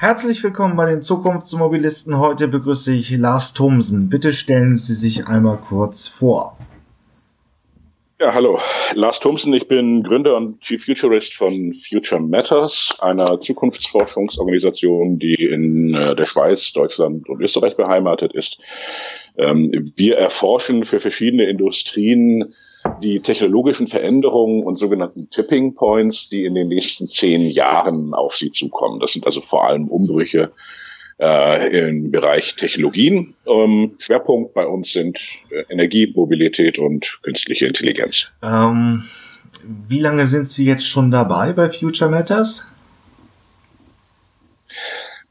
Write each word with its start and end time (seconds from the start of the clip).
Herzlich 0.00 0.42
willkommen 0.42 0.76
bei 0.76 0.86
den 0.86 1.02
Zukunftsmobilisten. 1.02 2.18
Heute 2.18 2.48
begrüße 2.48 2.90
ich 2.94 3.10
Lars 3.10 3.52
Thomsen. 3.52 4.08
Bitte 4.08 4.32
stellen 4.32 4.78
Sie 4.78 4.94
sich 4.94 5.26
einmal 5.26 5.58
kurz 5.58 6.08
vor. 6.08 6.56
Ja, 8.18 8.32
hallo. 8.32 8.58
Lars 8.94 9.20
Thomsen, 9.20 9.52
ich 9.52 9.68
bin 9.68 10.02
Gründer 10.02 10.38
und 10.38 10.62
Chief 10.62 10.82
Futurist 10.82 11.34
von 11.34 11.74
Future 11.74 12.18
Matters, 12.18 12.96
einer 13.00 13.40
Zukunftsforschungsorganisation, 13.40 15.18
die 15.18 15.34
in 15.34 15.92
äh, 15.92 16.16
der 16.16 16.24
Schweiz, 16.24 16.72
Deutschland 16.72 17.28
und 17.28 17.42
Österreich 17.42 17.76
beheimatet 17.76 18.32
ist. 18.32 18.58
Ähm, 19.36 19.92
wir 19.96 20.16
erforschen 20.16 20.86
für 20.86 20.98
verschiedene 20.98 21.44
Industrien 21.44 22.54
die 23.02 23.20
technologischen 23.20 23.86
Veränderungen 23.86 24.62
und 24.62 24.76
sogenannten 24.76 25.30
Tipping 25.30 25.74
Points, 25.74 26.28
die 26.28 26.44
in 26.44 26.54
den 26.54 26.68
nächsten 26.68 27.06
zehn 27.06 27.42
Jahren 27.50 28.14
auf 28.14 28.36
sie 28.36 28.50
zukommen. 28.50 29.00
Das 29.00 29.12
sind 29.12 29.26
also 29.26 29.40
vor 29.40 29.66
allem 29.66 29.88
Umbrüche 29.88 30.52
äh, 31.20 31.88
im 31.88 32.10
Bereich 32.10 32.56
Technologien. 32.56 33.34
Ähm, 33.46 33.96
Schwerpunkt 33.98 34.54
bei 34.54 34.66
uns 34.66 34.92
sind 34.92 35.20
äh, 35.50 35.64
Energie, 35.72 36.12
Mobilität 36.14 36.78
und 36.78 37.18
künstliche 37.22 37.66
Intelligenz. 37.66 38.30
Ähm, 38.42 39.04
wie 39.88 40.00
lange 40.00 40.26
sind 40.26 40.48
Sie 40.48 40.64
jetzt 40.64 40.86
schon 40.86 41.10
dabei 41.10 41.52
bei 41.52 41.70
Future 41.70 42.10
Matters? 42.10 42.66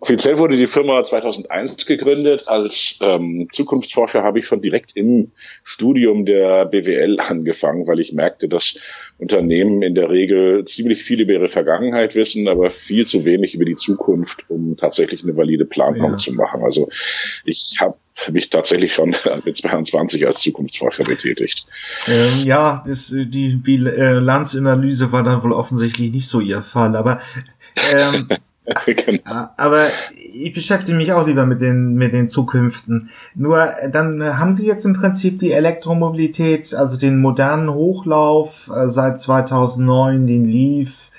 Offiziell 0.01 0.37
wurde 0.37 0.55
die 0.55 0.67
Firma 0.67 1.03
2001 1.03 1.85
gegründet. 1.85 2.47
Als 2.47 2.97
ähm, 3.01 3.49
Zukunftsforscher 3.51 4.23
habe 4.23 4.39
ich 4.39 4.45
schon 4.45 4.61
direkt 4.61 4.95
im 4.95 5.31
Studium 5.63 6.25
der 6.25 6.65
BWL 6.65 7.19
angefangen, 7.27 7.85
weil 7.87 7.99
ich 7.99 8.13
merkte, 8.13 8.47
dass 8.47 8.77
Unternehmen 9.17 9.81
in 9.81 9.95
der 9.95 10.09
Regel 10.09 10.63
ziemlich 10.63 11.03
viel 11.03 11.19
über 11.19 11.33
ihre 11.33 11.49
Vergangenheit 11.49 12.15
wissen, 12.15 12.47
aber 12.47 12.69
viel 12.69 13.05
zu 13.05 13.25
wenig 13.25 13.55
über 13.55 13.65
die 13.65 13.75
Zukunft, 13.75 14.45
um 14.49 14.77
tatsächlich 14.77 15.23
eine 15.23 15.35
valide 15.35 15.65
Planung 15.65 16.11
ja. 16.11 16.17
zu 16.17 16.31
machen. 16.31 16.63
Also 16.63 16.87
ich 17.43 17.75
habe 17.81 17.97
mich 18.31 18.49
tatsächlich 18.49 18.93
schon 18.93 19.13
mit 19.43 19.57
22 19.57 20.25
als 20.25 20.39
Zukunftsforscher 20.39 21.03
betätigt. 21.03 21.65
Ähm, 22.07 22.45
ja, 22.45 22.83
das, 22.87 23.13
die 23.13 23.49
Bilanzanalyse 23.55 25.11
war 25.11 25.23
dann 25.23 25.43
wohl 25.43 25.51
offensichtlich 25.51 26.11
nicht 26.13 26.27
so 26.27 26.39
Ihr 26.39 26.61
Fall, 26.61 26.95
aber 26.95 27.21
ähm, 27.93 28.29
genau. 28.85 29.47
Aber 29.57 29.87
ich 30.33 30.53
beschäftige 30.53 30.97
mich 30.97 31.13
auch 31.13 31.25
lieber 31.25 31.45
mit 31.45 31.61
den, 31.61 31.93
mit 31.95 32.13
den 32.13 32.27
Zukünften. 32.27 33.09
Nur 33.35 33.61
äh, 33.61 33.89
dann 33.89 34.37
haben 34.37 34.53
Sie 34.53 34.67
jetzt 34.67 34.85
im 34.85 34.93
Prinzip 34.93 35.39
die 35.39 35.51
Elektromobilität, 35.51 36.73
also 36.73 36.97
den 36.97 37.19
modernen 37.19 37.73
Hochlauf 37.73 38.69
äh, 38.75 38.89
seit 38.89 39.19
2009, 39.19 40.27
den 40.27 40.45
Leaf 40.45 41.11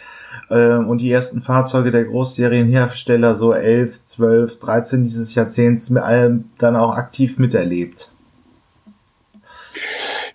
äh, 0.48 0.74
und 0.74 1.00
die 1.00 1.10
ersten 1.10 1.42
Fahrzeuge 1.42 1.90
der 1.90 2.04
Großserienhersteller, 2.04 3.34
so 3.34 3.52
11, 3.52 4.04
12, 4.04 4.58
13 4.58 5.04
dieses 5.04 5.34
Jahrzehnts, 5.34 5.90
mit 5.90 6.02
allem 6.02 6.44
dann 6.58 6.76
auch 6.76 6.96
aktiv 6.96 7.38
miterlebt 7.38 8.10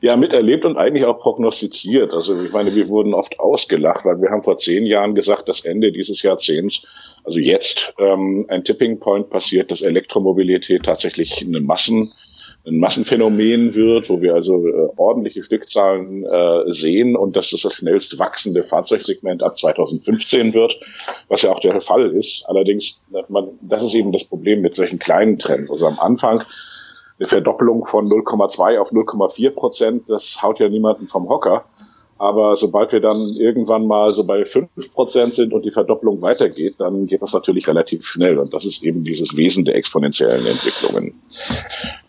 ja 0.06 0.16
miterlebt 0.16 0.66
und 0.66 0.78
eigentlich 0.78 1.06
auch 1.06 1.20
prognostiziert. 1.20 2.14
Also 2.14 2.42
ich 2.44 2.52
meine, 2.52 2.75
wir 2.75 2.88
wurden 2.89 3.14
oft 3.14 3.39
ausgelacht, 3.39 4.06
weil 4.06 4.22
wir 4.22 4.30
haben 4.30 4.44
vor 4.44 4.58
zehn 4.58 4.86
Jahren 4.86 5.16
gesagt, 5.16 5.50
dass 5.50 5.62
Ende 5.62 5.92
dieses 5.92 6.22
Jahrzehnts, 6.22 6.86
also 7.23 7.39
jetzt, 7.39 7.94
ähm, 7.97 8.45
ein 8.50 8.64
Tipping 8.64 9.00
Point 9.00 9.30
passiert, 9.30 9.72
dass 9.72 9.81
Elektromobilität 9.81 10.84
tatsächlich 10.84 11.44
eine 11.45 11.59
Massen 11.59 12.14
ein 12.67 12.80
Massenphänomen 12.80 13.75
wird, 13.75 14.09
wo 14.09 14.22
wir 14.22 14.34
also 14.34 14.67
äh, 14.67 14.89
ordentliche 14.97 15.44
Stückzahlen 15.44 16.25
äh, 16.25 16.72
sehen 16.72 17.16
und 17.16 17.36
dass 17.36 17.52
das 17.52 17.62
das 17.62 17.75
schnellst 17.75 18.17
wachsende 18.17 18.64
Fahrzeugsegment 18.64 19.44
ab 19.44 19.56
2015 19.56 20.53
wird, 20.56 20.80
was 21.28 21.44
ja 21.44 21.52
auch 21.52 21.59
der 21.59 21.80
Fall 21.81 22.12
ist. 22.12 22.44
Allerdings, 22.47 23.03
man, 23.30 23.50
das 23.62 23.84
ist 23.84 23.94
eben 23.94 24.12
das 24.12 24.23
Problem 24.23 24.62
mit 24.62 24.75
solchen 24.75 24.97
kleinen 24.97 25.38
Trends. 25.38 25.69
Also 25.69 25.86
am 25.86 26.00
Anfang 26.00 26.44
eine 27.19 27.27
Verdoppelung 27.27 27.85
von 27.85 28.08
0,2 28.09 28.80
auf 28.80 28.91
0,4 28.91 29.52
Prozent, 29.52 30.03
das 30.09 30.41
haut 30.41 30.59
ja 30.59 30.69
niemanden 30.69 31.07
vom 31.07 31.29
Hocker. 31.29 31.66
Aber 32.17 32.56
sobald 32.56 32.94
wir 32.94 33.01
dann 33.01 33.17
irgendwann 33.38 33.88
mal 33.88 34.13
so 34.13 34.23
bei 34.23 34.45
5 34.45 34.94
Prozent 34.94 35.34
sind 35.34 35.51
und 35.51 35.66
die 35.66 35.72
Verdopplung 35.72 36.22
weitergeht, 36.22 36.75
dann 36.78 37.07
geht 37.07 37.22
das 37.22 37.34
natürlich 37.34 37.67
relativ 37.67 38.06
schnell. 38.06 38.40
Und 38.40 38.53
das 38.53 38.66
ist 38.66 38.84
eben 38.84 39.03
dieses 39.03 39.35
Wesen 39.35 39.66
der 39.66 39.75
exponentiellen 39.75 40.45
Entwicklungen. 40.45 41.13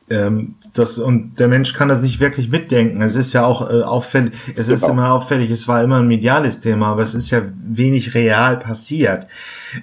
Ähm, 0.08 0.54
das, 0.74 1.00
und 1.00 1.40
der 1.40 1.48
Mensch 1.48 1.72
kann 1.72 1.88
das 1.88 2.02
nicht 2.02 2.20
wirklich 2.20 2.48
mitdenken. 2.48 3.02
Es 3.02 3.16
ist 3.16 3.32
ja 3.32 3.44
auch 3.44 3.68
äh, 3.68 3.82
auffällig, 3.82 4.34
es 4.54 4.68
genau. 4.68 4.76
ist 4.76 4.88
immer 4.88 5.12
auffällig, 5.12 5.50
es 5.50 5.66
war 5.66 5.82
immer 5.82 5.96
ein 5.96 6.06
mediales 6.06 6.60
Thema, 6.60 6.92
aber 6.92 7.02
es 7.02 7.14
ist 7.14 7.30
ja 7.30 7.42
wenig 7.64 8.14
real 8.14 8.56
passiert. 8.58 9.26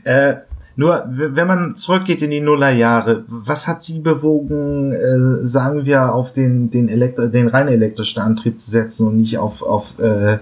Äh, 0.06 0.36
nur, 0.76 1.04
wenn 1.08 1.48
man 1.48 1.76
zurückgeht 1.76 2.22
in 2.22 2.32
die 2.32 2.40
Nullerjahre, 2.40 3.26
was 3.28 3.68
hat 3.68 3.84
Sie 3.84 4.00
bewogen, 4.00 4.92
äh, 4.92 5.46
sagen 5.46 5.86
wir, 5.86 6.14
auf 6.14 6.34
den, 6.34 6.72
den, 6.72 6.90
Elektro 6.90 7.28
den 7.28 7.48
rein 7.48 7.68
elektrischen 7.68 8.22
Antrieb 8.22 8.60
zu 8.60 8.72
setzen 8.72 9.08
und 9.08 9.18
nicht 9.18 9.38
auf, 9.38 9.62
auf 9.62 10.00
äh, 10.00 10.40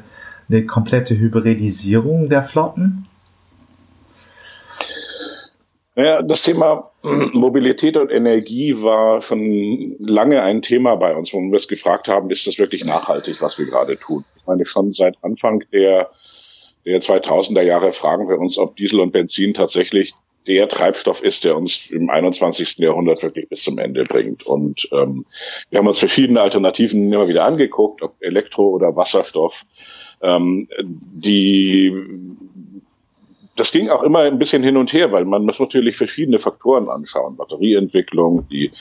eine 0.49 0.65
komplette 0.65 1.17
Hybridisierung 1.17 2.29
der 2.29 2.43
Flotten? 2.43 3.07
Ja, 5.95 6.21
das 6.21 6.43
Thema 6.43 6.91
Mobilität 7.03 7.97
und 7.97 8.11
Energie 8.11 8.81
war 8.81 9.21
schon 9.21 9.95
lange 9.99 10.41
ein 10.41 10.61
Thema 10.61 10.95
bei 10.95 11.15
uns, 11.15 11.33
wo 11.33 11.39
wir 11.39 11.53
uns 11.53 11.67
gefragt 11.67 12.07
haben, 12.07 12.29
ist 12.29 12.47
das 12.47 12.57
wirklich 12.57 12.85
nachhaltig, 12.85 13.41
was 13.41 13.57
wir 13.57 13.65
gerade 13.65 13.97
tun? 13.97 14.23
Ich 14.37 14.47
meine, 14.47 14.65
schon 14.65 14.91
seit 14.91 15.15
Anfang 15.21 15.63
der 15.73 16.09
der 16.85 17.01
2000er 17.01 17.61
Jahre 17.61 17.91
fragen 17.91 18.27
wir 18.29 18.39
uns, 18.39 18.57
ob 18.57 18.75
Diesel 18.75 18.99
und 18.99 19.11
Benzin 19.11 19.53
tatsächlich 19.53 20.13
der 20.47 20.67
Treibstoff 20.67 21.21
ist, 21.21 21.43
der 21.43 21.55
uns 21.55 21.89
im 21.91 22.09
21. 22.09 22.77
Jahrhundert 22.79 23.21
wirklich 23.21 23.47
bis 23.49 23.63
zum 23.63 23.77
Ende 23.77 24.03
bringt. 24.03 24.43
Und 24.45 24.89
ähm, 24.91 25.25
wir 25.69 25.79
haben 25.79 25.87
uns 25.87 25.99
verschiedene 25.99 26.41
Alternativen 26.41 27.11
immer 27.11 27.27
wieder 27.27 27.45
angeguckt, 27.45 28.03
ob 28.03 28.15
Elektro 28.21 28.69
oder 28.69 28.95
Wasserstoff. 28.95 29.65
Ähm, 30.23 30.67
die 30.83 31.93
das 33.61 33.71
ging 33.71 33.89
auch 33.89 34.01
immer 34.01 34.21
ein 34.21 34.39
bisschen 34.39 34.63
hin 34.63 34.75
und 34.75 34.91
her, 34.91 35.11
weil 35.11 35.23
man 35.23 35.45
muss 35.45 35.59
natürlich 35.59 35.95
verschiedene 35.95 36.39
Faktoren 36.39 36.89
anschauen. 36.89 37.37
Batterieentwicklung, 37.37 38.47
die 38.49 38.71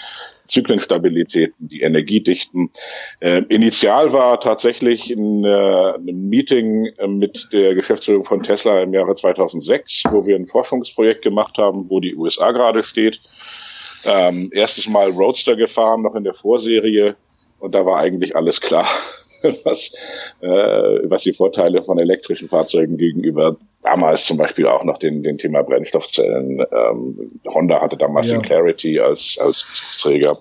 Zyklenstabilitäten, 0.46 1.68
die 1.68 1.82
Energiedichten. 1.82 2.70
Äh, 3.20 3.42
initial 3.50 4.14
war 4.14 4.40
tatsächlich 4.40 5.10
ein, 5.10 5.44
äh, 5.44 5.98
Meeting 5.98 6.86
äh, 6.96 7.06
mit 7.06 7.48
der 7.52 7.74
Geschäftsführung 7.74 8.24
von 8.24 8.42
Tesla 8.42 8.80
im 8.80 8.94
Jahre 8.94 9.14
2006, 9.14 10.04
wo 10.12 10.24
wir 10.24 10.34
ein 10.34 10.46
Forschungsprojekt 10.46 11.20
gemacht 11.20 11.58
haben, 11.58 11.90
wo 11.90 12.00
die 12.00 12.16
USA 12.16 12.50
gerade 12.52 12.82
steht. 12.82 13.20
Ähm, 14.06 14.48
erstes 14.50 14.88
Mal 14.88 15.10
Roadster 15.10 15.56
gefahren, 15.56 16.00
noch 16.00 16.14
in 16.14 16.24
der 16.24 16.32
Vorserie. 16.32 17.16
Und 17.58 17.74
da 17.74 17.84
war 17.84 17.98
eigentlich 17.98 18.34
alles 18.34 18.62
klar. 18.62 18.86
was, 19.64 19.92
äh, 20.40 20.48
was 20.48 21.22
die 21.24 21.34
Vorteile 21.34 21.82
von 21.82 21.98
elektrischen 21.98 22.48
Fahrzeugen 22.48 22.96
gegenüber 22.96 23.58
damals 23.82 24.26
zum 24.26 24.36
Beispiel 24.36 24.66
auch 24.66 24.84
noch 24.84 24.98
den, 24.98 25.22
den 25.22 25.38
Thema 25.38 25.62
Brennstoffzellen. 25.62 26.60
Ähm, 26.60 27.41
Honda 27.48 27.80
hatte 27.80 27.96
damals 27.96 28.28
ja. 28.28 28.36
den 28.36 28.42
Clarity 28.42 29.00
als, 29.00 29.38
als 29.41 29.66
Träger. 30.00 30.38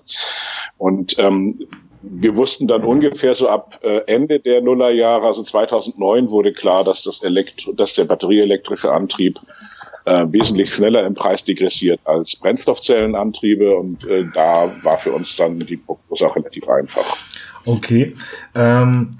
Und 0.78 1.18
ähm, 1.18 1.66
wir 2.02 2.36
wussten 2.36 2.66
dann 2.66 2.84
ungefähr 2.84 3.34
so 3.34 3.48
ab 3.48 3.78
äh, 3.82 4.00
Ende 4.06 4.40
der 4.40 4.62
Nullerjahre, 4.62 5.26
also 5.26 5.42
2009, 5.42 6.30
wurde 6.30 6.52
klar, 6.52 6.84
dass 6.84 7.02
das 7.02 7.22
Elektro, 7.22 7.72
dass 7.72 7.94
der 7.94 8.04
batterieelektrische 8.04 8.90
Antrieb 8.90 9.38
äh, 10.06 10.26
wesentlich 10.30 10.74
schneller 10.74 11.04
im 11.04 11.14
Preis 11.14 11.44
degressiert 11.44 12.00
als 12.04 12.36
Brennstoffzellenantriebe 12.36 13.76
und 13.76 14.06
äh, 14.06 14.24
da 14.34 14.70
war 14.82 14.96
für 14.96 15.12
uns 15.12 15.36
dann 15.36 15.58
die 15.58 15.76
Prognose 15.76 16.26
auch 16.26 16.36
relativ 16.36 16.68
einfach. 16.68 17.18
Okay. 17.66 18.14
Ähm, 18.54 19.16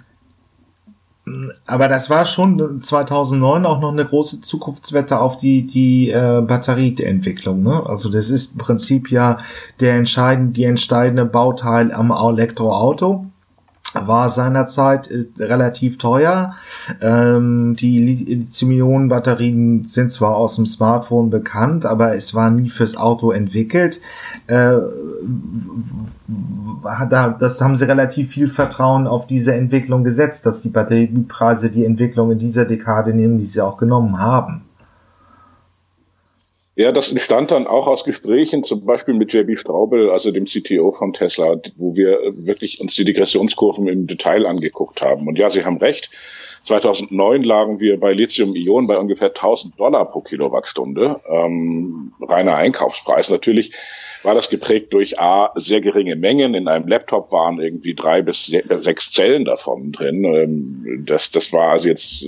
aber 1.67 1.89
das 1.89 2.11
war 2.11 2.27
schon 2.27 2.83
2009 2.83 3.67
auch 3.67 3.81
noch 3.81 3.93
eine 3.93 4.05
große 4.05 4.41
Zukunftswette 4.41 5.19
auf 5.19 5.37
die 5.37 5.67
die 5.67 6.11
äh, 6.11 6.41
Batterieentwicklung. 6.41 7.63
Ne? 7.63 7.83
Also 7.87 8.09
das 8.09 8.31
ist 8.31 8.53
im 8.53 8.59
Prinzip 8.59 9.11
ja 9.11 9.39
der 9.81 9.95
entscheidende 9.95 10.53
die 10.53 10.65
entscheidende 10.65 11.25
Bauteil 11.25 11.93
am 11.93 12.11
Elektroauto 12.11 13.27
war 13.95 14.31
seinerzeit 14.31 15.11
äh, 15.11 15.27
relativ 15.39 15.99
teuer. 15.99 16.55
Ähm, 17.01 17.77
die 17.77 17.99
Lithium-Ionen-Batterien 17.99 19.85
sind 19.85 20.13
zwar 20.13 20.37
aus 20.37 20.57
dem 20.57 20.67
Smartphone 20.67 21.31
bekannt, 21.31 21.87
aber 21.87 22.15
es 22.15 22.35
war 22.35 22.51
nie 22.51 22.69
fürs 22.69 22.97
Auto 22.97 23.33
entwickelt. 23.33 24.01
Äh, 24.47 24.79
da, 26.83 27.31
das 27.31 27.61
haben 27.61 27.77
sie 27.77 27.87
relativ 27.87 28.31
viel 28.31 28.49
Vertrauen 28.49 29.07
auf 29.07 29.27
diese 29.27 29.55
Entwicklung 29.55 30.05
gesetzt, 30.05 30.47
dass 30.47 30.63
die 30.63 30.71
Batteriepreise 30.71 31.71
die 31.71 31.85
Entwicklung 31.85 32.31
in 32.33 32.39
dieser 32.39 32.65
Dekade 32.65 33.15
nehmen, 33.15 33.39
die 33.39 33.45
sie 33.45 33.61
auch 33.61 33.77
genommen 33.77 34.19
haben. 34.19 34.63
Ja, 36.81 36.93
das 36.93 37.11
entstand 37.11 37.51
dann 37.51 37.67
auch 37.67 37.87
aus 37.87 38.05
Gesprächen, 38.05 38.63
zum 38.63 38.87
Beispiel 38.87 39.13
mit 39.13 39.35
JB 39.35 39.59
Straubel, 39.59 40.09
also 40.09 40.31
dem 40.31 40.47
CTO 40.47 40.93
von 40.93 41.13
Tesla, 41.13 41.61
wo 41.77 41.95
wir 41.95 42.19
wirklich 42.37 42.81
uns 42.81 42.95
die 42.95 43.05
Degressionskurven 43.05 43.87
im 43.87 44.07
Detail 44.07 44.47
angeguckt 44.47 45.03
haben. 45.03 45.29
Und 45.29 45.39
ja, 45.39 45.51
Sie 45.51 45.63
haben 45.63 45.77
recht. 45.77 46.09
2009 46.63 47.43
lagen 47.43 47.81
wir 47.81 48.01
bei 48.01 48.13
Lithium-Ionen 48.13 48.87
bei 48.87 48.97
ungefähr 48.97 49.29
1000 49.29 49.79
Dollar 49.79 50.07
pro 50.07 50.23
Kilowattstunde, 50.23 51.21
ähm, 51.29 52.15
reiner 52.19 52.57
Einkaufspreis. 52.57 53.29
Natürlich 53.29 53.73
war 54.23 54.35
das 54.35 54.49
geprägt 54.49 54.95
durch 54.95 55.21
A, 55.21 55.53
sehr 55.57 55.83
geringe 55.83 56.17
Mengen. 56.17 56.55
In 56.55 56.67
einem 56.67 56.89
Laptop 56.89 57.31
waren 57.31 57.61
irgendwie 57.61 57.95
drei 57.95 58.23
bis 58.23 58.47
sechs 58.47 59.11
Zellen 59.11 59.45
davon 59.45 59.93
drin. 59.93 60.25
Ähm, 60.25 61.05
das, 61.07 61.31
das 61.31 61.53
war 61.53 61.73
also 61.73 61.89
jetzt 61.89 62.25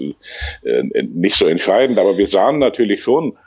äh, 0.62 0.82
nicht 1.04 1.36
so 1.36 1.46
entscheidend, 1.46 1.98
aber 1.98 2.18
wir 2.18 2.26
sahen 2.26 2.58
natürlich 2.58 3.02
schon, 3.02 3.38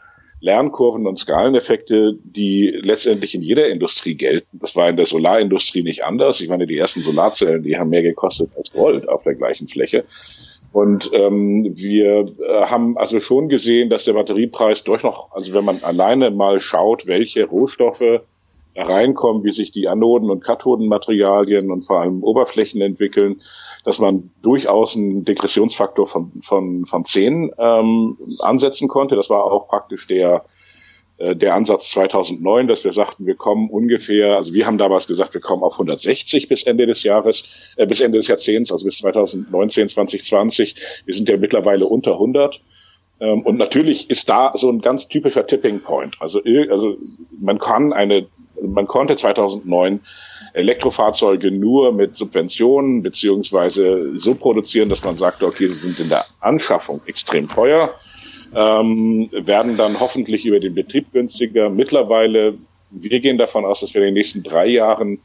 Lernkurven 0.45 1.07
und 1.07 1.17
Skaleneffekte, 1.17 2.17
die 2.23 2.67
letztendlich 2.83 3.33
in 3.33 3.41
jeder 3.41 3.67
Industrie 3.67 4.13
gelten. 4.13 4.59
Das 4.59 4.75
war 4.75 4.87
in 4.87 4.95
der 4.95 5.07
Solarindustrie 5.07 5.81
nicht 5.81 6.05
anders. 6.05 6.39
Ich 6.39 6.49
meine, 6.49 6.67
die 6.67 6.77
ersten 6.77 7.01
Solarzellen, 7.01 7.63
die 7.63 7.77
haben 7.77 7.89
mehr 7.89 8.03
gekostet 8.03 8.51
als 8.55 8.71
Gold 8.71 9.09
auf 9.09 9.23
der 9.23 9.33
gleichen 9.33 9.67
Fläche. 9.67 10.05
Und 10.71 11.09
ähm, 11.13 11.71
wir 11.75 12.27
äh, 12.27 12.65
haben 12.65 12.95
also 12.95 13.19
schon 13.19 13.49
gesehen, 13.49 13.89
dass 13.89 14.05
der 14.05 14.13
Batteriepreis 14.13 14.83
durch 14.83 15.01
noch, 15.01 15.31
also 15.31 15.53
wenn 15.53 15.65
man 15.65 15.79
alleine 15.81 16.29
mal 16.29 16.59
schaut, 16.59 17.07
welche 17.07 17.45
Rohstoffe 17.45 18.21
reinkommen, 18.75 19.43
wie 19.43 19.51
sich 19.51 19.71
die 19.71 19.87
Anoden- 19.87 20.29
und 20.29 20.43
Kathodenmaterialien 20.43 21.71
und 21.71 21.83
vor 21.83 22.01
allem 22.01 22.23
Oberflächen 22.23 22.81
entwickeln, 22.81 23.41
dass 23.83 23.99
man 23.99 24.31
durchaus 24.41 24.95
einen 24.95 25.23
Degressionsfaktor 25.23 26.07
von, 26.07 26.31
von, 26.41 26.85
von 26.85 27.05
10 27.05 27.51
ähm, 27.57 28.17
ansetzen 28.39 28.87
konnte. 28.87 29.15
Das 29.15 29.29
war 29.29 29.43
auch 29.43 29.67
praktisch 29.67 30.07
der 30.07 30.43
äh, 31.17 31.35
der 31.35 31.55
Ansatz 31.55 31.91
2009, 31.91 32.67
dass 32.67 32.83
wir 32.83 32.91
sagten, 32.91 33.25
wir 33.25 33.35
kommen 33.35 33.69
ungefähr, 33.69 34.35
also 34.35 34.53
wir 34.53 34.65
haben 34.65 34.77
damals 34.77 35.07
gesagt, 35.07 35.33
wir 35.33 35.41
kommen 35.41 35.63
auf 35.63 35.73
160 35.73 36.49
bis 36.49 36.63
Ende 36.63 36.85
des 36.87 37.03
Jahres, 37.03 37.45
äh, 37.77 37.87
bis 37.87 38.01
Ende 38.01 38.17
des 38.17 38.27
Jahrzehnts, 38.27 38.71
also 38.71 38.85
bis 38.85 38.97
2019, 38.97 39.87
2020. 39.87 40.75
Wir 41.05 41.13
sind 41.13 41.29
ja 41.29 41.37
mittlerweile 41.37 41.85
unter 41.85 42.13
100. 42.13 42.59
Ähm, 43.21 43.43
und 43.43 43.57
natürlich 43.57 44.09
ist 44.09 44.29
da 44.29 44.51
so 44.55 44.69
ein 44.69 44.81
ganz 44.81 45.07
typischer 45.07 45.47
Tipping 45.47 45.79
Point. 45.79 46.17
Also, 46.19 46.41
also 46.69 46.97
man 47.39 47.59
kann 47.59 47.93
eine, 47.93 48.27
man 48.61 48.87
konnte 48.87 49.15
2009 49.15 50.01
Elektrofahrzeuge 50.53 51.51
nur 51.51 51.91
mit 51.91 52.15
Subventionen 52.15 53.03
beziehungsweise 53.03 54.17
so 54.17 54.35
produzieren, 54.35 54.89
dass 54.89 55.03
man 55.03 55.17
sagt, 55.17 55.43
okay, 55.43 55.67
sie 55.67 55.89
sind 55.89 55.99
in 55.99 56.09
der 56.09 56.25
Anschaffung 56.39 57.01
extrem 57.05 57.49
teuer 57.49 57.93
ähm, 58.55 59.29
werden 59.31 59.77
dann 59.77 59.99
hoffentlich 59.99 60.45
über 60.45 60.59
den 60.59 60.73
Betrieb 60.73 61.11
günstiger. 61.11 61.69
Mittlerweile, 61.69 62.57
wir 62.89 63.19
gehen 63.19 63.37
davon 63.37 63.65
aus, 63.65 63.81
dass 63.81 63.93
wir 63.93 64.01
in 64.01 64.07
den 64.07 64.13
nächsten 64.13 64.43
drei 64.43 64.67
Jahren 64.67 65.19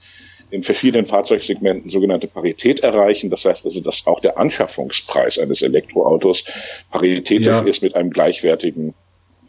in 0.51 0.65
verschiedenen 0.65 1.07
Fahrzeugsegmenten 1.07 1.91
sogenannte 1.91 2.27
Parität 2.27 2.81
erreichen. 2.81 3.31
Das 3.31 3.45
heißt 3.45 3.65
also, 3.65 3.81
dass 3.81 4.07
auch 4.07 4.19
der 4.19 4.37
Anschaffungspreis 4.37 5.39
eines 5.39 5.63
Elektroautos 5.63 6.45
paritätisch 6.91 7.47
ja. 7.47 7.61
ist 7.61 7.83
mit 7.83 7.95
einem 7.95 8.11
gleichwertigen 8.11 8.95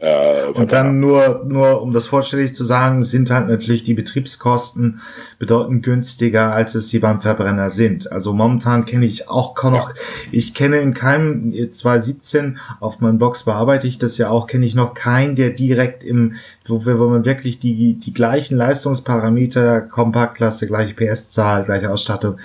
äh, 0.02 0.46
und 0.46 0.72
dann 0.72 0.98
nur, 0.98 1.44
nur 1.46 1.80
um 1.80 1.92
das 1.92 2.06
vollständig 2.06 2.54
zu 2.54 2.64
sagen, 2.64 3.04
sind 3.04 3.30
halt 3.30 3.46
natürlich 3.46 3.84
die 3.84 3.94
Betriebskosten 3.94 5.00
bedeutend 5.38 5.84
günstiger, 5.84 6.52
als 6.52 6.74
es 6.74 6.88
sie 6.88 6.98
beim 6.98 7.20
Verbrenner 7.20 7.70
sind. 7.70 8.10
Also 8.10 8.32
momentan 8.32 8.84
kenne 8.84 9.06
ich 9.06 9.28
auch 9.28 9.54
kaum 9.54 9.74
noch, 9.74 9.94
ich 10.32 10.54
kenne 10.54 10.78
in 10.78 10.92
keinem 10.92 11.52
2017, 11.52 12.58
auf 12.80 12.98
meinem 12.98 13.18
Box 13.18 13.44
bearbeite 13.44 13.86
ich 13.86 13.98
das 13.98 14.18
ja 14.18 14.28
auch, 14.28 14.48
kenne 14.48 14.66
ich 14.66 14.74
noch 14.74 14.94
keinen, 14.94 15.36
der 15.36 15.50
direkt 15.50 16.02
im, 16.02 16.34
wo, 16.66 16.84
wo 16.84 17.08
man 17.08 17.24
wirklich 17.24 17.60
die, 17.60 17.94
die 17.94 18.12
gleichen 18.12 18.56
Leistungsparameter, 18.56 19.82
Kompaktklasse, 19.82 20.66
gleiche 20.66 20.94
PS-Zahl, 20.94 21.62
gleiche 21.62 21.90
Ausstattung, 21.92 22.38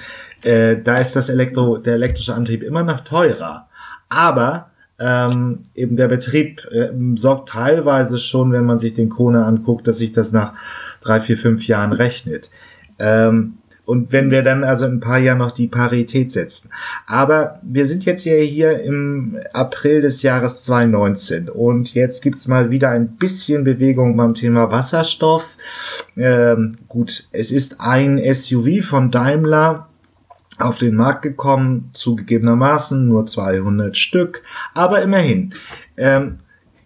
äh, 0.43 0.77
da 0.77 0.97
ist 0.99 1.15
das 1.15 1.29
Elektro, 1.29 1.77
der 1.77 1.95
elektrische 1.95 2.35
Antrieb 2.35 2.61
immer 2.61 2.83
noch 2.83 2.99
teurer. 2.99 3.67
Aber 4.09 4.69
ähm, 4.99 5.59
eben 5.75 5.95
der 5.95 6.07
Betrieb 6.07 6.65
äh, 6.71 6.89
sorgt 7.15 7.49
teilweise 7.49 8.17
schon, 8.17 8.51
wenn 8.51 8.65
man 8.65 8.77
sich 8.77 8.93
den 8.93 9.09
Kone 9.09 9.45
anguckt, 9.45 9.87
dass 9.87 9.99
sich 9.99 10.11
das 10.11 10.31
nach 10.31 10.53
drei, 11.01 11.21
vier, 11.21 11.37
fünf 11.37 11.67
Jahren 11.67 11.91
rechnet. 11.93 12.49
Ähm, 12.99 13.57
und 13.87 14.11
wenn 14.11 14.31
wir 14.31 14.43
dann 14.43 14.65
also 14.65 14.85
in 14.85 14.95
ein 14.95 14.99
paar 14.99 15.17
Jahren 15.17 15.37
noch 15.37 15.51
die 15.51 15.67
Parität 15.67 16.29
setzen. 16.29 16.69
Aber 17.05 17.61
wir 17.63 17.85
sind 17.85 18.03
jetzt 18.03 18.25
ja 18.25 18.33
hier 18.35 18.81
im 18.81 19.37
April 19.53 20.01
des 20.01 20.23
Jahres 20.23 20.65
2019 20.65 21.47
und 21.47 21.93
jetzt 21.93 22.21
gibt's 22.21 22.49
mal 22.49 22.69
wieder 22.69 22.89
ein 22.89 23.15
bisschen 23.15 23.63
Bewegung 23.63 24.17
beim 24.17 24.33
Thema 24.33 24.71
Wasserstoff. 24.71 25.55
Ähm, 26.17 26.79
gut, 26.89 27.29
es 27.31 27.49
ist 27.51 27.79
ein 27.79 28.19
SUV 28.33 28.83
von 28.85 29.09
Daimler, 29.09 29.87
auf 30.59 30.77
den 30.77 30.95
Markt 30.95 31.21
gekommen, 31.21 31.89
zugegebenermaßen 31.93 33.07
nur 33.07 33.25
200 33.25 33.97
Stück, 33.97 34.43
aber 34.73 35.01
immerhin. 35.01 35.53
Ähm, 35.97 36.39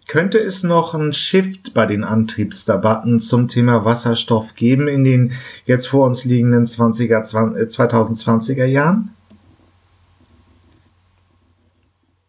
könnte 0.08 0.40
es 0.40 0.64
noch 0.64 0.94
einen 0.94 1.14
Shift 1.14 1.74
bei 1.74 1.86
den 1.86 2.04
Antriebsdebatten 2.04 3.22
zum 3.22 3.48
Thema 3.48 3.86
Wasserstoff 3.86 4.56
geben 4.56 4.90
in 4.90 5.06
den 5.06 5.32
jetzt 5.66 5.88
vor 5.88 6.06
uns 6.06 6.26
liegenden 6.26 6.66
20er, 6.66 7.24
2020er 7.24 8.66
Jahren? 8.66 9.16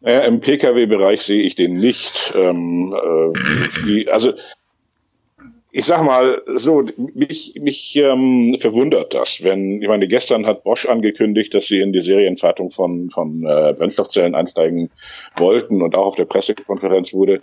Ja, 0.00 0.20
Im 0.20 0.40
Pkw-Bereich 0.40 1.22
sehe 1.22 1.42
ich 1.42 1.54
den 1.54 1.76
nicht. 1.76 2.32
Ähm, 2.36 2.94
äh, 2.94 3.82
die, 3.84 4.08
also 4.10 4.32
ich 5.74 5.86
sag 5.86 6.04
mal 6.04 6.42
so, 6.56 6.84
mich, 6.98 7.54
mich 7.58 7.96
ähm, 7.96 8.56
verwundert 8.60 9.14
das, 9.14 9.42
wenn, 9.42 9.80
ich 9.80 9.88
meine, 9.88 10.06
gestern 10.06 10.46
hat 10.46 10.64
Bosch 10.64 10.84
angekündigt, 10.84 11.54
dass 11.54 11.66
sie 11.66 11.80
in 11.80 11.94
die 11.94 12.02
Serienfertigung 12.02 12.70
von, 12.70 13.08
von 13.08 13.42
äh, 13.42 13.72
Brennstoffzellen 13.72 14.34
einsteigen 14.34 14.90
wollten 15.36 15.80
und 15.80 15.94
auch 15.94 16.06
auf 16.06 16.16
der 16.16 16.26
Pressekonferenz 16.26 17.14
wurde 17.14 17.40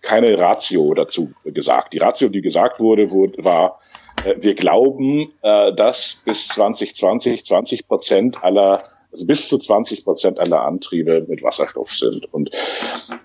keine 0.00 0.38
Ratio 0.38 0.94
dazu 0.94 1.32
gesagt. 1.44 1.92
Die 1.92 1.98
Ratio, 1.98 2.28
die 2.28 2.40
gesagt 2.40 2.78
wurde, 2.78 3.10
wurde 3.10 3.42
war, 3.42 3.80
äh, 4.24 4.36
wir 4.38 4.54
glauben, 4.54 5.32
äh, 5.42 5.74
dass 5.74 6.22
bis 6.24 6.46
2020 6.48 7.44
20 7.44 7.88
Prozent 7.88 8.44
aller 8.44 8.84
also 9.10 9.26
bis 9.26 9.48
zu 9.48 9.58
20 9.58 10.04
Prozent 10.04 10.38
aller 10.38 10.62
Antriebe 10.62 11.26
mit 11.28 11.42
Wasserstoff 11.42 11.90
sind. 11.90 12.32
Und 12.32 12.50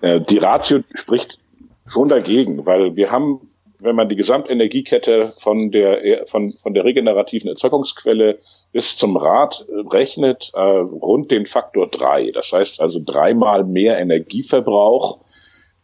äh, 0.02 0.20
die 0.20 0.36
Ratio 0.36 0.80
spricht 0.94 1.38
schon 1.86 2.08
dagegen, 2.08 2.66
weil 2.66 2.94
wir 2.96 3.10
haben 3.10 3.48
wenn 3.80 3.94
man 3.94 4.08
die 4.08 4.16
Gesamtenergiekette 4.16 5.28
von 5.38 5.70
der, 5.70 6.26
von, 6.26 6.50
von 6.50 6.74
der 6.74 6.84
regenerativen 6.84 7.48
Erzeugungsquelle 7.48 8.38
bis 8.72 8.96
zum 8.96 9.16
Rad 9.16 9.66
rechnet, 9.92 10.50
äh, 10.54 10.60
rund 10.60 11.30
den 11.30 11.46
Faktor 11.46 11.88
drei. 11.88 12.30
Das 12.32 12.52
heißt 12.52 12.80
also 12.80 13.00
dreimal 13.04 13.64
mehr 13.64 13.98
Energieverbrauch 13.98 15.20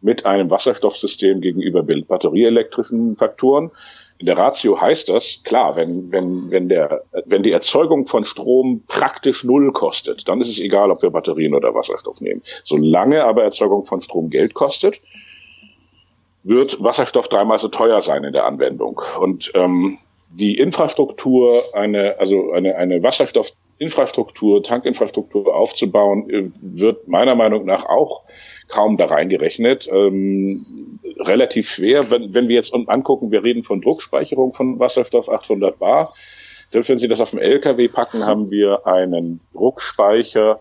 mit 0.01 0.27
einem 0.27 0.51
Wasserstoffsystem 0.51 1.41
gegenüber 1.41 1.83
batterieelektrischen 1.83 3.17
Faktoren. 3.17 3.71
In 4.19 4.27
der 4.27 4.39
Ratio 4.39 4.81
heißt 4.81 5.09
das, 5.09 5.43
klar, 5.45 5.77
wenn, 5.77 6.13
wenn, 6.13 6.51
wenn, 6.51 6.69
der, 6.69 7.03
wenn 7.27 7.43
die 7.43 7.53
Erzeugung 7.53 8.07
von 8.07 8.25
Strom 8.25 8.83
praktisch 8.87 9.45
null 9.45 9.73
kostet, 9.73 10.29
dann 10.29 10.41
ist 10.41 10.51
es 10.51 10.61
egal, 10.61 10.91
ob 10.91 11.03
wir 11.03 11.11
Batterien 11.11 11.55
oder 11.55 11.75
Wasserstoff 11.75 12.21
nehmen. 12.21 12.43
Solange 12.63 13.25
aber 13.25 13.45
Erzeugung 13.45 13.85
von 13.85 14.01
Strom 14.01 14.31
Geld 14.31 14.55
kostet, 14.55 15.01
wird 16.45 16.83
Wasserstoff 16.83 17.29
dreimal 17.29 17.59
so 17.59 17.69
teuer 17.69 18.01
sein 18.03 18.23
in 18.23 18.33
der 18.33 18.47
Anwendung. 18.47 19.01
Und 19.19 19.51
ähm, 19.55 19.99
die 20.29 20.59
Infrastruktur, 20.59 21.63
eine, 21.73 22.17
also 22.19 22.53
eine, 22.53 22.77
eine 22.77 23.03
Wasserstoffinfrastruktur, 23.03 24.63
Tankinfrastruktur 24.63 25.55
aufzubauen, 25.55 26.31
äh, 26.31 26.51
wird 26.61 27.09
meiner 27.09 27.35
Meinung 27.35 27.65
nach 27.65 27.87
auch 27.87 28.23
kaum 28.69 28.97
da 28.97 29.07
reingerechnet. 29.07 29.89
Ähm, 29.91 31.01
relativ 31.19 31.71
schwer, 31.71 32.11
wenn, 32.11 32.35
wenn 32.35 32.49
wir 32.49 32.57
jetzt 32.57 32.75
angucken, 32.75 33.31
wir 33.31 33.43
reden 33.43 33.65
von 33.65 33.81
Druckspeicherung 33.81 34.53
von 34.53 34.79
Wasserstoff 34.79 35.29
800 35.29 35.79
Bar. 35.79 36.15
Selbst 36.71 36.89
wenn 36.89 36.99
Sie 36.99 37.09
das 37.09 37.21
auf 37.21 37.31
dem 37.31 37.39
LKW 37.39 37.89
packen, 37.89 38.27
haben 38.27 38.51
wir 38.51 38.87
einen 38.87 39.41
Druckspeicher, 39.53 40.61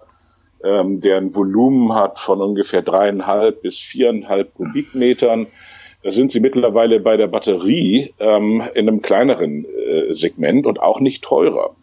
ähm, 0.63 1.01
der 1.01 1.17
ein 1.17 1.35
Volumen 1.35 1.93
hat 1.93 2.19
von 2.19 2.41
ungefähr 2.41 2.81
dreieinhalb 2.81 3.61
bis 3.63 3.79
viereinhalb 3.79 4.53
Kubikmetern. 4.53 5.47
Da 6.03 6.11
sind 6.11 6.31
sie 6.31 6.41
mittlerweile 6.41 6.99
bei 6.99 7.15
der 7.15 7.27
Batterie 7.27 8.13
ähm, 8.19 8.61
in 8.75 8.89
einem 8.89 9.01
kleineren 9.01 9.65
äh, 9.65 10.13
Segment 10.13 10.65
und 10.65 10.79
auch 10.79 10.99
nicht 10.99 11.23
teurer. 11.23 11.75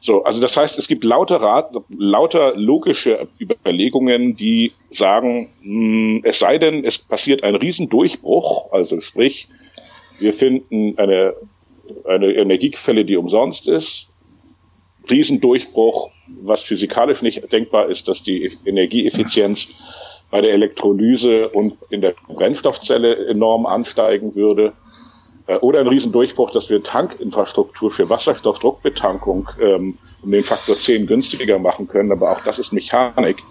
So, 0.00 0.24
also 0.24 0.40
das 0.40 0.56
heißt, 0.56 0.78
es 0.78 0.88
gibt 0.88 1.04
lauter, 1.04 1.36
Rat, 1.36 1.72
lauter 1.96 2.54
logische 2.56 3.28
Überlegungen, 3.40 4.36
die 4.36 4.72
sagen, 4.90 5.48
mh, 5.62 5.64
hm, 5.64 6.20
es 6.24 6.40
sei 6.40 6.58
denn, 6.58 6.84
es 6.84 6.98
passiert 6.98 7.44
ein 7.44 7.54
Riesendurchbruch, 7.54 8.72
also 8.72 9.00
sprich, 9.00 9.48
wir 10.18 10.34
finden 10.34 10.98
eine, 10.98 11.34
eine 12.04 12.32
Energiequelle, 12.32 13.04
die 13.04 13.16
umsonst 13.16 13.68
ist, 13.68 14.08
Riesendurchbruch, 15.08 16.10
was 16.40 16.62
physikalisch 16.62 17.22
nicht 17.22 17.52
denkbar 17.52 17.88
ist, 17.88 18.08
dass 18.08 18.22
die 18.22 18.50
Energieeffizienz 18.64 19.68
bei 20.32 20.40
der 20.40 20.52
Elektrolyse 20.54 21.50
und 21.50 21.74
in 21.90 22.00
der 22.00 22.14
Brennstoffzelle 22.26 23.26
enorm 23.28 23.66
ansteigen 23.66 24.34
würde. 24.34 24.72
Äh, 25.46 25.56
oder 25.56 25.80
ein 25.80 25.86
Riesendurchbruch, 25.86 26.50
dass 26.50 26.70
wir 26.70 26.82
Tankinfrastruktur 26.82 27.90
für 27.90 28.08
Wasserstoffdruckbetankung 28.08 29.48
ähm, 29.60 29.98
um 30.22 30.30
den 30.30 30.42
Faktor 30.42 30.76
10 30.76 31.06
günstiger 31.06 31.58
machen 31.58 31.86
können. 31.86 32.10
Aber 32.12 32.32
auch 32.32 32.40
das 32.44 32.58
ist 32.58 32.72
Mechanik 32.72 33.42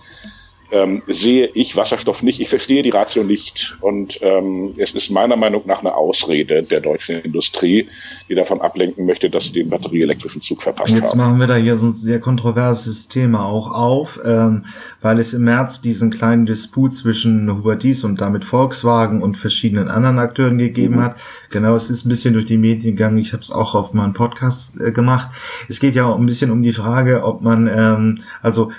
ähm, 0.72 1.02
sehe 1.08 1.50
ich 1.54 1.76
Wasserstoff 1.76 2.24
nicht. 2.24 2.40
Ich 2.40 2.50
verstehe 2.50 2.82
die 2.84 2.90
Ratio 2.90 3.24
nicht. 3.24 3.76
Und 3.82 4.20
ähm, 4.22 4.74
es 4.78 4.94
ist 4.94 5.10
meiner 5.10 5.36
Meinung 5.36 5.64
nach 5.66 5.80
eine 5.80 5.94
Ausrede 5.96 6.64
der 6.64 6.80
deutschen 6.80 7.22
Industrie, 7.22 7.88
die 8.30 8.36
davon 8.36 8.62
ablenken 8.62 9.06
möchte, 9.06 9.30
dass 9.30 9.46
sie 9.46 9.52
den 9.52 9.70
batterieelektrischen 9.70 10.42
Zug 10.42 10.64
verpasst 10.64 10.94
Jetzt 10.94 11.12
haben. 11.12 11.18
machen 11.18 11.40
wir 11.40 11.48
da 11.48 11.56
hier 11.56 11.76
so 11.78 11.88
ein 11.88 11.94
sehr 11.94 12.20
kontroverses 12.20 13.08
Thema 13.08 13.46
auch 13.46 13.72
auf, 13.72 14.20
ähm, 14.26 14.66
weil 15.02 15.20
es 15.20 15.34
im 15.34 15.44
März 15.44 15.82
diesen 15.82 16.10
kleinen 16.10 16.46
Disput 16.46 16.94
zwischen 16.94 17.52
Hubert 17.52 17.84
Dies 17.84 18.04
und 18.04 18.22
damit 18.22 18.46
Volkswagen 18.46 19.22
und 19.22 19.38
verschiedenen 19.38 19.90
anderen 19.90 20.20
Akteuren 20.20 20.58
gegeben 20.58 20.96
mhm. 20.96 21.04
hat. 21.04 21.16
Genau, 21.50 21.76
es 21.76 21.90
ist 21.90 22.06
ein 22.06 22.10
bisschen 22.10 22.34
durch 22.34 22.46
die 22.46 22.58
Medien 22.58 22.96
gegangen. 22.96 23.18
Ich 23.18 23.34
habe 23.34 23.44
es 23.44 23.52
auch 23.52 23.76
auf 23.76 23.94
meinem 23.94 24.14
Podcast 24.14 24.80
äh, 24.80 24.92
gemacht. 24.92 25.30
Es 25.68 25.80
geht 25.80 25.96
ja 25.96 26.14
ein 26.14 26.26
bisschen 26.26 26.52
um 26.52 26.64
die 26.64 26.74
Frage, 26.74 27.24
ob 27.24 27.42
man, 27.42 27.68
ähm, 27.68 28.20
also 28.42 28.72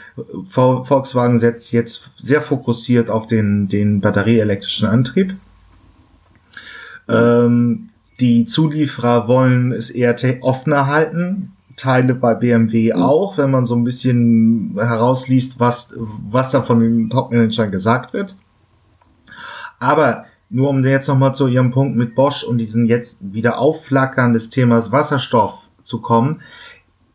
Volkswagen 0.49 1.39
setzt 1.39 1.73
jetzt 1.73 1.82
jetzt 1.83 2.11
sehr 2.17 2.43
fokussiert 2.43 3.11
auf 3.11 3.27
den, 3.27 3.69
den 3.69 4.01
batterieelektrischen 4.01 4.89
Antrieb. 4.89 5.35
Ähm, 7.09 7.91
die 8.21 8.45
Zulieferer 8.45 9.29
wollen 9.29 9.73
es 9.73 9.91
eher 9.91 10.17
offener 10.43 10.87
halten. 10.87 11.53
Teile 11.77 12.15
bei 12.15 12.35
BMW 12.35 12.93
mhm. 12.95 13.03
auch, 13.03 13.39
wenn 13.39 13.51
man 13.51 13.67
so 13.67 13.75
ein 13.75 13.85
bisschen 13.85 14.75
herausliest, 14.77 15.59
was, 15.59 15.95
was 16.31 16.51
da 16.51 16.63
von 16.63 16.81
den 16.81 17.11
Top-Managern 17.11 17.71
gesagt 17.71 18.13
wird. 18.13 18.37
Aber 19.81 20.27
nur 20.49 20.69
um 20.69 20.85
jetzt 20.85 21.09
nochmal 21.09 21.35
zu 21.35 21.49
Ihrem 21.49 21.71
Punkt 21.71 21.97
mit 21.97 22.15
Bosch 22.15 22.45
und 22.45 22.59
diesen 22.59 22.87
jetzt 22.87 23.19
wieder 23.21 23.59
Aufflackern 23.59 24.33
des 24.35 24.51
Themas 24.51 24.93
Wasserstoff 24.93 25.71
zu 25.83 26.01
kommen 26.01 26.41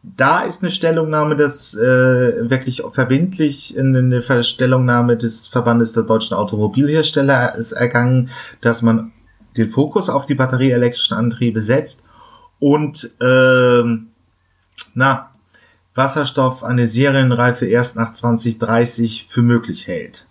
da 0.03 0.41
ist 0.41 0.63
eine 0.63 0.71
Stellungnahme 0.71 1.35
des 1.35 1.75
äh, 1.75 2.49
wirklich 2.49 2.83
verbindlich 2.91 3.75
eine 3.77 4.21
Stellungnahme 4.43 5.17
des 5.17 5.47
Verbandes 5.47 5.93
der 5.93 6.03
deutschen 6.03 6.37
Automobilhersteller 6.37 7.55
ist 7.55 7.73
ergangen, 7.73 8.29
dass 8.61 8.81
man 8.81 9.11
den 9.57 9.69
Fokus 9.69 10.09
auf 10.09 10.25
die 10.25 10.35
batterieelektrischen 10.35 11.17
Antriebe 11.17 11.59
setzt 11.59 12.03
und 12.59 13.11
ähm, 13.21 14.07
na 14.93 15.31
Wasserstoff 15.95 16.63
eine 16.63 16.87
Serienreife 16.87 17.65
erst 17.65 17.95
nach 17.95 18.13
2030 18.13 19.27
für 19.29 19.41
möglich 19.41 19.87
hält 19.87 20.27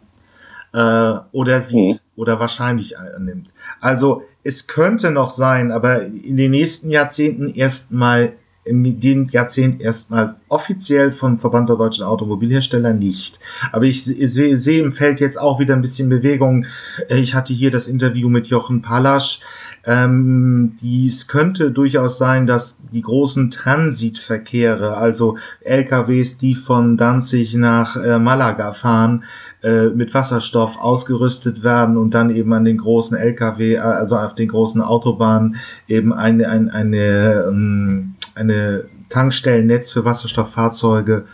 äh, 0.73 1.15
oder 1.33 1.61
sieht 1.61 1.95
mhm. 1.95 1.99
oder 2.15 2.39
wahrscheinlich 2.39 2.99
annimmt. 2.99 3.53
Also 3.81 4.23
es 4.45 4.69
könnte 4.69 5.11
noch 5.11 5.31
sein, 5.31 5.73
aber 5.73 6.03
in 6.03 6.37
den 6.37 6.53
nächsten 6.53 6.91
Jahrzehnten 6.91 7.53
erstmal 7.53 8.35
in 8.67 9.01
dem 9.01 9.25
Jahrzehnt 9.27 9.81
erstmal 9.81 10.37
offiziell 10.49 11.13
vom 11.13 11.39
Verband 11.39 11.69
der 11.69 11.77
deutschen 11.77 12.05
Automobilhersteller 12.05 12.93
nicht. 12.93 13.39
Aber 13.73 13.85
ich 13.85 14.05
sehe 14.05 14.57
seh 14.57 14.79
im 14.79 14.93
Feld 14.93 15.21
jetzt 15.21 15.41
auch 15.41 15.59
wieder 15.59 15.75
ein 15.75 15.83
bisschen 15.83 16.09
Bewegung. 16.09 16.67
Äh, 17.09 17.19
ich 17.19 17.35
hatte 17.35 17.53
hier 17.53 17.71
das 17.71 17.89
Interview 17.89 18.29
mit 18.29 18.49
Jochen 18.49 18.83
Pallasch. 18.83 19.41
Ähm, 19.87 20.75
dies 20.83 21.29
könnte 21.29 21.71
durchaus 21.71 22.19
sein, 22.19 22.49
dass 22.49 22.81
die 22.93 23.03
großen 23.03 23.53
Transitverkehre, 23.53 24.97
also 24.97 25.39
LKWs, 25.61 26.39
die 26.39 26.57
von 26.57 26.97
Danzig 26.97 27.55
nach 27.55 27.97
äh, 27.97 28.19
Malaga 28.19 28.73
fahren, 28.73 29.23
äh, 29.63 29.91
mit 29.91 30.13
Wasserstoff 30.13 30.77
ausgerüstet 30.81 31.63
werden 31.63 31.97
und 31.97 32.15
dann 32.15 32.31
eben 32.31 32.53
an 32.53 32.65
den 32.65 32.79
großen 32.79 33.17
LKW, 33.17 33.75
äh, 33.75 33.79
also 33.79 34.17
auf 34.17 34.35
den 34.35 34.49
großen 34.49 34.83
Autobahnen 34.83 35.55
eben 35.87 36.13
eine, 36.13 36.49
eine, 36.49 36.75
eine 36.75 37.45
ähm, 37.49 38.16
eine 38.37 38.89
Tankstellennetz 39.09 39.91
für 39.91 40.05
Wasserstofffahrzeuge 40.05 41.27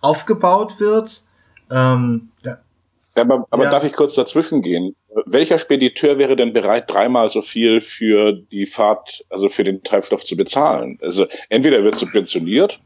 aufgebaut 0.00 0.80
wird. 0.80 1.22
Ähm, 1.70 2.30
da, 2.42 2.58
aber, 3.14 3.46
aber 3.50 3.64
ja. 3.64 3.70
darf 3.70 3.84
ich 3.84 3.94
kurz 3.94 4.14
dazwischen 4.14 4.62
gehen? 4.62 4.94
Welcher 5.26 5.58
Spediteur 5.58 6.18
wäre 6.18 6.36
denn 6.36 6.52
bereit, 6.52 6.84
dreimal 6.88 7.28
so 7.28 7.42
viel 7.42 7.80
für 7.80 8.32
die 8.32 8.66
Fahrt, 8.66 9.24
also 9.28 9.48
für 9.48 9.64
den 9.64 9.82
Treibstoff 9.82 10.24
zu 10.24 10.36
bezahlen? 10.36 10.98
Also 11.02 11.26
entweder 11.48 11.82
wird 11.82 11.96
subventioniert 11.96 12.80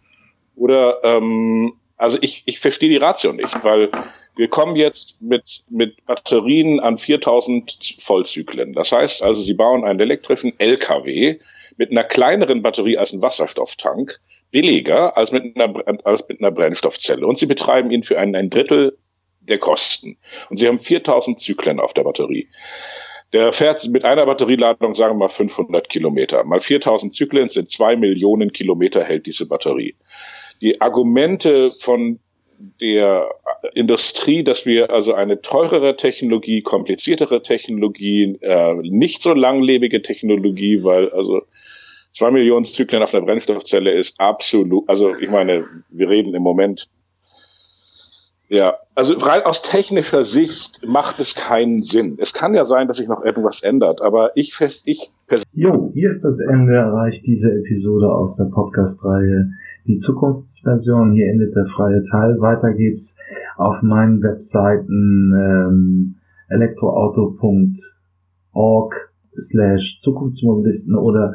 oder 0.56 1.04
ähm, 1.04 1.74
also 1.96 2.18
ich, 2.20 2.42
ich 2.46 2.58
verstehe 2.58 2.88
die 2.88 2.96
Ratio 2.96 3.32
nicht, 3.32 3.62
weil 3.62 3.90
wir 4.36 4.48
kommen 4.48 4.76
jetzt 4.76 5.20
mit, 5.22 5.62
mit 5.68 6.04
Batterien 6.06 6.80
an 6.80 6.98
4000 6.98 7.96
Vollzyklen. 8.00 8.72
Das 8.72 8.90
heißt 8.90 9.22
also, 9.22 9.40
Sie 9.40 9.54
bauen 9.54 9.84
einen 9.84 10.00
elektrischen 10.00 10.58
LKW, 10.58 11.38
mit 11.76 11.90
einer 11.90 12.04
kleineren 12.04 12.62
Batterie 12.62 12.98
als 12.98 13.12
ein 13.12 13.22
Wasserstofftank 13.22 14.20
billiger 14.50 15.16
als 15.16 15.32
mit 15.32 15.56
einer, 15.56 15.82
als 16.04 16.28
mit 16.28 16.40
einer 16.40 16.52
Brennstoffzelle. 16.52 17.26
Und 17.26 17.36
sie 17.36 17.46
betreiben 17.46 17.90
ihn 17.90 18.04
für 18.04 18.18
ein, 18.18 18.36
ein 18.36 18.50
Drittel 18.50 18.96
der 19.40 19.58
Kosten. 19.58 20.16
Und 20.48 20.58
sie 20.58 20.68
haben 20.68 20.78
4000 20.78 21.38
Zyklen 21.38 21.80
auf 21.80 21.92
der 21.92 22.04
Batterie. 22.04 22.48
Der 23.32 23.52
fährt 23.52 23.84
mit 23.88 24.04
einer 24.04 24.24
Batterieladung, 24.26 24.94
sagen 24.94 25.14
wir 25.14 25.24
mal 25.24 25.28
500 25.28 25.88
Kilometer. 25.88 26.44
Mal 26.44 26.60
4000 26.60 27.12
Zyklen 27.12 27.48
sind 27.48 27.68
zwei 27.68 27.96
Millionen 27.96 28.52
Kilometer 28.52 29.02
hält 29.02 29.26
diese 29.26 29.46
Batterie. 29.46 29.96
Die 30.62 30.80
Argumente 30.80 31.72
von 31.72 32.20
der 32.80 33.28
Industrie, 33.74 34.44
dass 34.44 34.66
wir 34.66 34.90
also 34.90 35.14
eine 35.14 35.40
teurere 35.40 35.96
Technologie, 35.96 36.62
kompliziertere 36.62 37.42
Technologie, 37.42 38.38
äh, 38.40 38.74
nicht 38.82 39.20
so 39.20 39.34
langlebige 39.34 40.00
Technologie, 40.02 40.84
weil 40.84 41.10
also 41.10 41.42
zwei 42.16 42.30
Millionen 42.30 42.64
Zyklen 42.64 43.02
auf 43.02 43.14
einer 43.14 43.24
Brennstoffzelle 43.24 43.92
ist 43.92 44.14
absolut, 44.18 44.88
also 44.88 45.14
ich 45.16 45.28
meine, 45.28 45.66
wir 45.90 46.08
reden 46.08 46.34
im 46.34 46.42
Moment 46.42 46.88
ja, 48.48 48.74
also 48.94 49.14
rein 49.14 49.42
aus 49.42 49.62
technischer 49.62 50.22
Sicht 50.22 50.86
macht 50.86 51.18
es 51.18 51.34
keinen 51.34 51.80
Sinn. 51.80 52.18
Es 52.20 52.34
kann 52.34 52.52
ja 52.52 52.66
sein, 52.66 52.86
dass 52.86 52.98
sich 52.98 53.08
noch 53.08 53.24
irgendwas 53.24 53.62
ändert, 53.62 54.02
aber 54.02 54.32
ich 54.34 54.54
fest, 54.54 54.82
ich 54.84 55.10
Jo, 55.52 55.90
hier 55.92 56.10
ist 56.10 56.22
das 56.22 56.38
Ende 56.40 56.74
erreicht 56.74 57.26
diese 57.26 57.50
Episode 57.50 58.12
aus 58.12 58.36
der 58.36 58.44
Podcast-Reihe 58.44 59.52
Die 59.86 59.96
Zukunftsversion. 59.96 61.12
Hier 61.12 61.30
endet 61.30 61.56
der 61.56 61.64
freie 61.66 62.04
Teil. 62.04 62.38
Weiter 62.40 62.74
geht's 62.74 63.16
auf 63.56 63.80
meinen 63.82 64.22
Webseiten 64.22 65.32
ähm, 65.34 66.16
elektroauto.org 66.48 68.94
slash 69.38 69.96
Zukunftsmobilisten 69.98 70.96
oder 70.96 71.34